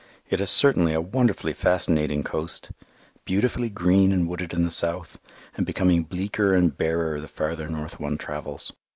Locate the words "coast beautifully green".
2.23-4.11